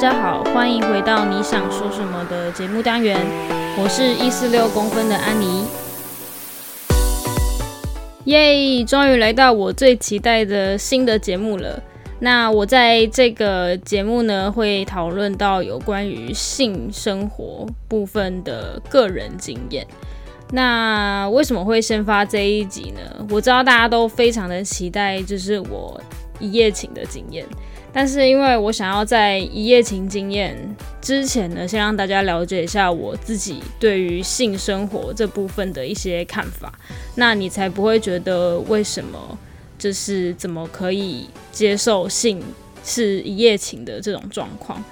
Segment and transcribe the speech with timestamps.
[0.00, 3.20] 家好，欢迎回到你想说什么的节目单元，
[3.76, 5.66] 我是一四六公分的安妮。
[8.24, 11.78] 耶，终于来到我最期待的新的节目了。
[12.18, 19.86] 那我在这个节目呢，会讨论到有关于性生活部分的个人经验。
[20.52, 23.26] 那为什么会先发这一集呢？
[23.28, 26.00] 我知道大家都非常的期待，就是我
[26.38, 27.44] 一夜情的经验。
[27.92, 30.56] 但是因为我想要在一夜情经验
[31.00, 36.72] 之前呢，先让大家了解一下我自己对于性生活这部分的一些看法，
[37.16, 39.36] 那你才不会觉得为什么
[39.76, 42.40] 就是怎么可以接受性
[42.84, 44.82] 是一夜情的这种状况。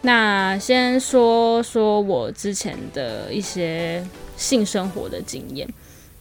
[0.00, 4.02] 那先说说我之前的一些
[4.36, 5.68] 性生活的经验，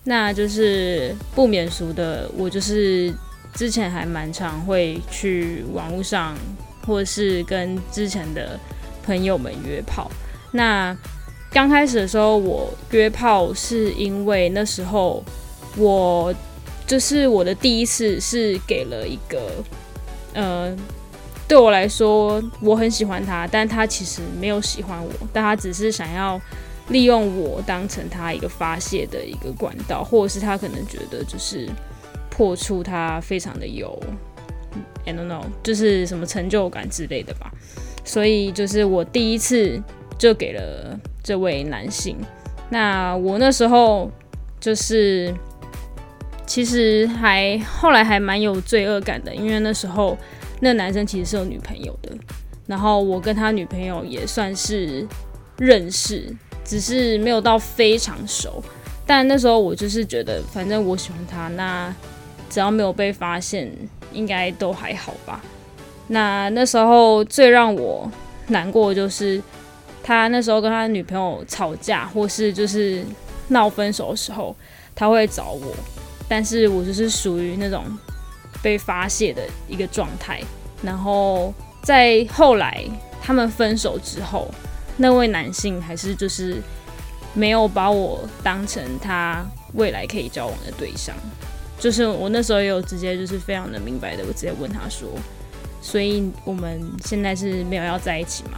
[0.03, 3.13] 那就是不免俗的，我就是。
[3.57, 6.37] 之前还蛮常会去网络上，
[6.85, 8.57] 或者是跟之前的
[9.03, 10.11] 朋友们约炮。
[10.51, 10.95] 那
[11.49, 15.23] 刚开始的时候，我约炮是因为那时候
[15.75, 16.31] 我
[16.85, 19.51] 就是我的第一次是给了一个，
[20.35, 20.77] 呃，
[21.47, 26.39] 对我来说我很喜欢他，但他其实没有喜欢我，但他只是想要
[26.89, 31.67] 利用我当成他一个发泄的一个管道，或者是他可能觉得就是。
[32.37, 33.99] 破处他非常的有
[35.07, 37.51] ，I don't know，就是什么成就感之类的吧。
[38.05, 39.81] 所以就是我第一次
[40.19, 42.15] 就给了这位男性。
[42.69, 44.11] 那我那时候
[44.59, 45.33] 就是
[46.45, 50.15] 其实还后来还蛮有罪恶感的，因为那时候
[50.59, 52.11] 那男生其实是有女朋友的，
[52.67, 55.07] 然后我跟他女朋友也算是
[55.57, 56.31] 认识，
[56.63, 58.63] 只是没有到非常熟。
[59.07, 61.91] 但那时候我就是觉得，反正我喜欢他，那。
[62.49, 63.71] 只要没有被发现，
[64.13, 65.41] 应该都还好吧。
[66.07, 68.09] 那那时候最让我
[68.47, 69.41] 难过的就是，
[70.01, 73.03] 他那时候跟他女朋友吵架，或是就是
[73.49, 74.55] 闹分手的时候，
[74.95, 75.75] 他会找我，
[76.29, 77.83] 但是我就是属于那种
[78.61, 80.41] 被发泄的一个状态。
[80.81, 82.85] 然后在后来
[83.21, 84.49] 他们分手之后，
[84.95, 86.61] 那位男性还是就是
[87.33, 91.13] 没有把我当成他未来可以交往的对象。
[91.79, 95.07] 就是我那时候也有直接就是非常的明白的，我直接问他说，
[95.79, 98.57] 所以我们现在是没有要在一起吗？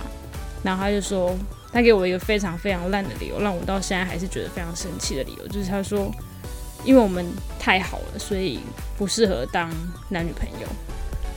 [0.64, 1.38] 然后他就说，
[1.74, 6.10] 他给我一个非常非常烂的理由，让我到现在还是觉得非常生气的理由，就是他说，
[6.86, 7.26] 因为我们
[7.60, 8.60] 太好了，所以
[8.98, 9.70] 不适合当
[10.08, 10.68] 男女朋友。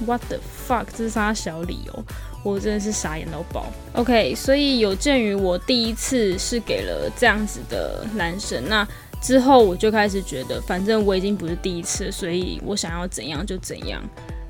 [0.07, 0.39] What the
[0.69, 0.87] fuck？
[0.97, 2.05] 这是他小理由？
[2.45, 3.67] 我真的是傻眼到爆。
[3.95, 8.87] OK，所以有鉴于我第一次是给了这样子的男生，那。
[9.23, 14.03] 之后我就开始觉得，反正我已经不是第一次，所以我想要怎样就怎样，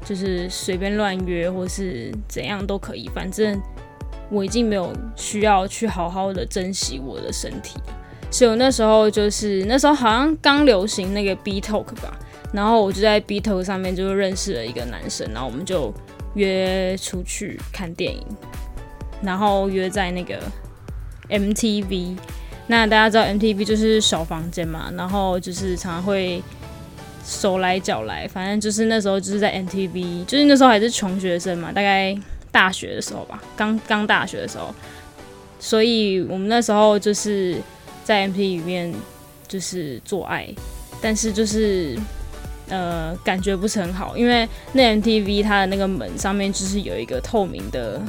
[0.03, 3.06] 就是随便乱约或是怎样都可以。
[3.15, 3.60] 反正
[4.31, 7.78] 我已经没有需要去好好的珍惜我的身体。
[8.31, 12.19] 所以我那时候就是那时候好像刚流行那个 B Talk 吧，
[12.50, 15.93] 然后我就在 B Talk 上面就认识了一个男生，然后我们就
[16.34, 18.27] 约出去看电影，
[19.22, 20.41] 然后约在那个
[21.28, 22.16] MTV。
[22.69, 26.43] 那大家知道 MTV 就是小房间嘛，然后就是常常会
[27.25, 32.17] 手来脚来，反正就是那时候就是在 MTV，就是那时候还是穷学生嘛，大概
[32.51, 34.75] 大学的时候吧，刚刚大学的时候，
[35.59, 37.61] 所以我们那时候就是
[38.05, 38.95] 在 MTV 里面
[39.49, 40.49] 就是做爱，
[41.01, 41.99] 但是就是
[42.69, 48.01] 呃感觉不是很好，因为那 MTV 它的那个门上面就是有一个透明的。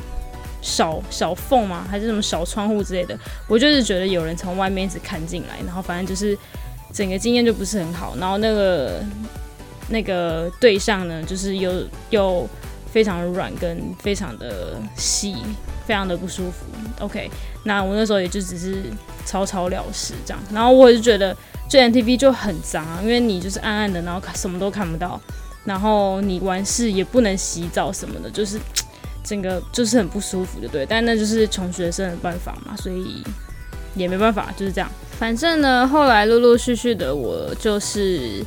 [0.63, 1.85] 小小缝吗？
[1.91, 3.15] 还是什么小窗户之类的？
[3.47, 6.35] 我就是觉得有人从外面一直看进来，然后反正就是
[6.93, 8.15] 整个经验就不是很好。
[8.17, 9.03] 然后那个
[9.89, 12.47] 那个对象呢，就是又又
[12.89, 15.35] 非常软，跟非常的细，
[15.85, 16.65] 非常的不舒服。
[16.99, 17.29] OK，
[17.65, 18.83] 那我那时候也就只是
[19.25, 20.41] 草草了事这样。
[20.53, 21.35] 然后我就觉得，
[21.67, 25.19] 这 NTV 就很脏啊，因为你就是暗暗的，然后什么都看不到，
[25.65, 28.57] 然后你完事也不能洗澡什么的，就是。
[29.23, 30.85] 整个就是很不舒服，的，对？
[30.85, 33.23] 但那就是穷学生的办法嘛，所以
[33.95, 34.91] 也没办法，就是这样。
[35.17, 38.43] 反正呢，后来陆陆续续的，我就是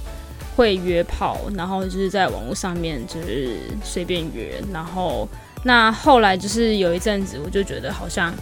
[0.54, 5.26] 会约炮，然后就是在网络上面就是随便约，然后
[5.64, 8.34] 那后来就是有一阵子，我就觉得好像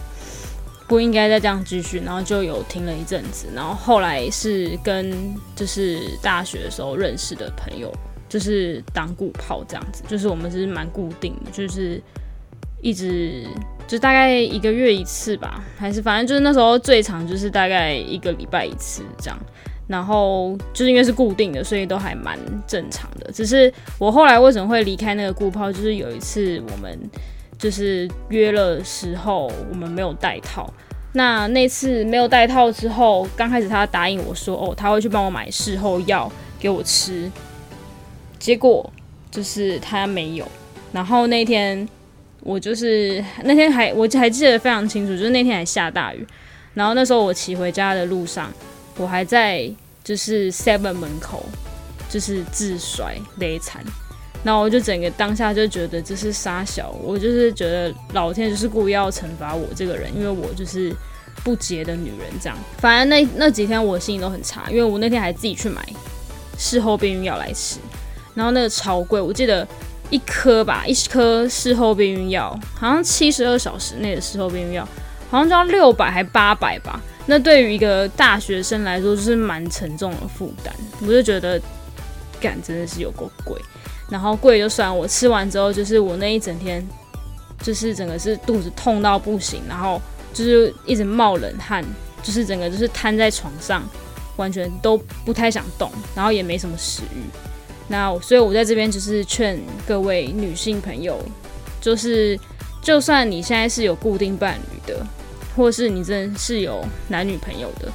[0.87, 7.89] 不应该再这样继续，然后就有停了一阵子，然后后来是跟就是大学的时候认识的朋友，
[8.27, 12.01] 就是当固炮这样子，就是我们是蛮固定的，就是。
[12.85, 13.43] 一直
[13.87, 19.39] 就大概一个月一次吧，还是反正就是那时候最长就是大概一个礼拜一次这样，
[19.87, 22.37] 然后就是因为是固定的，所以都还蛮
[22.67, 23.31] 正常的。
[23.31, 26.95] 只是我后来为什么会离开那个固炮，就是有一次我们
[27.57, 30.71] 就是约了时候我们没有带套。
[31.13, 37.31] 那那次没有带套之后，刚开始他答应我说，哦，他会去帮我买事后药给我吃。
[38.37, 38.93] 结果
[39.31, 40.47] 就是他没有。
[40.91, 41.87] 然后那天
[42.45, 46.25] 我就是那天还我还记得非常清楚，就是那天还下大雨。
[46.75, 48.53] 然后那时候我骑回家的路上，
[48.97, 49.67] 我还在
[50.03, 51.43] 就是 Seven 门口
[52.07, 53.83] 就是自摔累惨。
[54.43, 60.95] 然后我就整个当下就觉得这是傻小，我就是觉得老天就是故意要惩罚我这个人，因为我就是
[61.43, 62.55] 不洁的女人这样。
[62.77, 65.83] 反正那那几天我心情都很差，因为我那天还自己去买
[66.59, 67.79] 事后避孕药来吃，
[68.35, 69.67] 然后那个超贵，我记得
[70.09, 74.87] 一颗吧，一颗事后避孕药好像七十二小时内的事后避孕药
[75.29, 77.01] 好像就要六百还八百吧。
[77.25, 81.59] 那对于一个大学生来说就是蛮沉重的负担，我就觉得
[82.39, 83.59] 感真的是有够贵。
[84.07, 86.87] 然后贵就算，我吃完之后，就是我那一整天，
[87.63, 89.99] 就是整个是肚子痛到不行，然后
[90.31, 91.83] 就是一直冒冷汗，
[92.21, 93.83] 就是整个就是瘫在床上，
[94.35, 97.23] 完全都不太想动，然后也没什么食欲。
[97.87, 101.19] 那所以我在这边就是劝各位女性朋友，
[101.79, 102.39] 就是
[102.81, 105.05] 就算你现在是有固定伴侣的，
[105.55, 107.91] 或是你真的是有男女朋友的，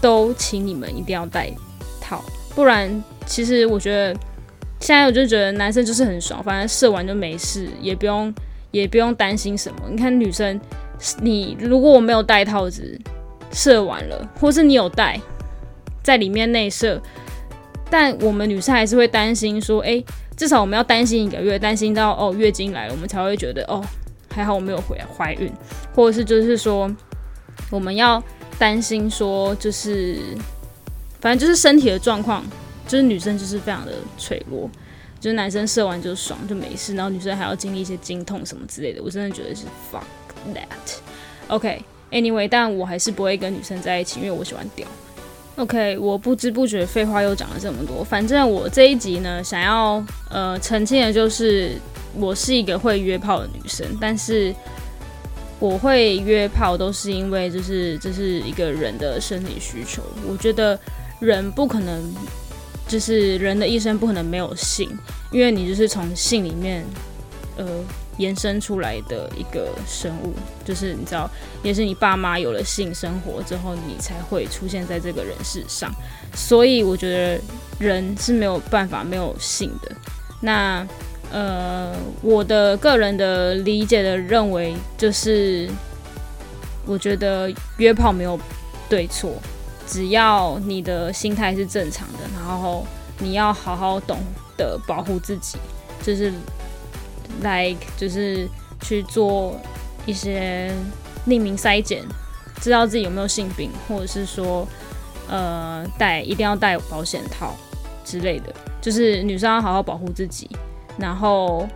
[0.00, 1.50] 都请你们一定要戴
[2.00, 2.24] 套，
[2.54, 4.18] 不然其实我觉得。
[4.80, 8.32] 现在我就觉得男生就是很爽，反正射完就没事，也不用
[8.70, 9.80] 也不用担心什么。
[9.90, 10.60] 你看女生，
[11.20, 12.96] 你如果我没有戴套子，
[13.50, 15.20] 射完了，或是你有戴，
[16.00, 17.02] 在里面内射，
[17.90, 20.02] 但我们女生还是会担心说，哎，
[20.36, 23.84] 至少我们要担心一个月，担心到哦月经来了，我们才会觉得哦
[24.34, 25.52] 还好我没有怀怀孕，
[25.94, 26.90] 或者是就是说
[27.70, 28.22] 我们要
[28.58, 30.18] 担心说就是
[31.20, 32.44] 反正就是身体的状况。
[32.86, 34.66] 就是女生就是非常的脆弱，
[35.20, 40.00] 就是男生射完就爽就没事，然后女生还要经历一些经痛什么之类的，我真的觉得是 fuck
[40.54, 40.96] that。
[41.48, 44.88] OK，anyway，但我还是不会跟女生在一起，因为我喜欢屌。
[45.58, 51.72] OK，我不知不觉废话又讲了这么多，反正我这一集呢，想要呃澄清的就是，
[52.14, 54.54] 我是一个会约炮的女生，但是
[55.58, 60.78] 我会约炮都是因为就是这是一个人的生理需求，我觉得
[61.20, 62.02] 人不可能。
[62.86, 64.88] 就是人的一生不可能没有性，
[65.30, 66.82] 因为你就是从性里面，
[67.58, 67.66] 呃，
[68.16, 70.32] 延伸出来的一个生物。
[70.64, 71.28] 就是你知道，
[71.62, 75.92] 也是你爸妈有了性生活之后，你才会出现在这个人世上。
[76.34, 77.42] 所以我觉得
[77.78, 79.92] 人是没有办法没有性的。
[80.40, 80.86] 那
[81.30, 85.68] 呃，我的个人的理解的认为，就是
[86.86, 88.38] 我觉得约炮没有
[88.88, 89.34] 对错。
[89.86, 92.86] 只要你的心态是正常的，然后
[93.18, 94.18] 你要好好懂
[94.56, 95.58] 得保护自己，
[96.02, 96.32] 就是
[97.42, 98.48] like 就是
[98.82, 99.58] 去做
[100.06, 100.72] 一些
[101.26, 102.02] 匿名筛检，
[102.60, 104.66] 知道自己有没有性病，或者是说
[105.28, 107.54] 呃带一定要带保险套
[108.04, 110.48] 之类的，就是女生要好好保护自己，
[110.98, 111.68] 然后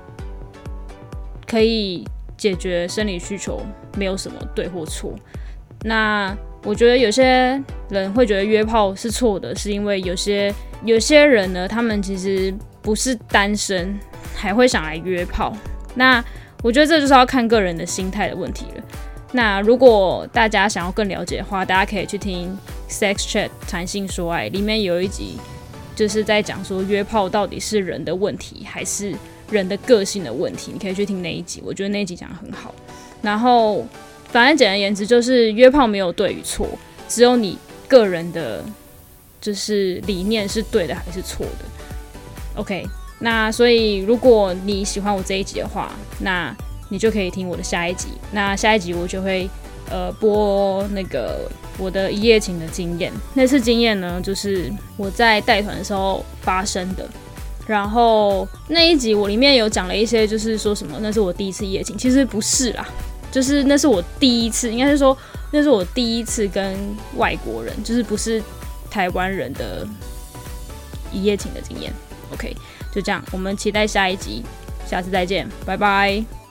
[1.47, 2.07] 可以
[2.37, 3.61] 解决生理需求，
[3.97, 5.13] 没有什么对或错。
[5.85, 6.35] 那
[6.65, 7.61] 我觉得有些
[7.91, 13.99] 人会觉得约炮是错的，是因为有些有些人呢，他们其实不是单身，
[14.43, 15.57] 还会想来约炮。
[15.95, 16.25] 那
[16.63, 18.83] 我觉得这就是要看个人的心态的问题了。
[19.33, 22.59] 那如果大家想要更了解的话，大家可以去听
[22.93, 25.39] 《Sex Chat 谈性说爱》，里面有一集
[25.95, 29.15] 就是在讲说约炮到底是人的问题还是
[29.51, 32.75] 人的个性的问题，你可以去听那一集，我觉得那一集讲的很好。
[33.23, 33.87] 然后。
[34.29, 36.67] 反正简而言之，就是约炮没有对与错，
[37.07, 38.65] 只有你个人的，
[39.43, 41.65] 就是理念是对的还是错的。
[42.55, 42.87] OK，
[43.23, 46.53] 那所以如果你喜欢我这一集的话，那
[46.89, 48.09] 你就可以听我的下一集。
[48.33, 49.49] 那下一集我就会
[49.89, 51.49] 呃播那个
[51.79, 53.13] 我的一夜情的经验。
[53.35, 57.09] 那次经验呢，就是我在带团的时候发生的。
[57.65, 62.87] 然后那一集我里面有讲了一些，就是说什么那是我第一次一夜情，其实不是啦。
[63.31, 65.17] 就是那是我第一次，应该是说
[65.53, 66.77] 那是我第一次跟
[67.17, 68.43] 外国人，就是不是
[68.91, 69.87] 台湾人的
[71.13, 71.93] 一夜情的经验。
[72.33, 72.57] OK，
[72.91, 74.43] 就这样，我们期待下一集，
[74.87, 76.42] 下次再见，拜拜。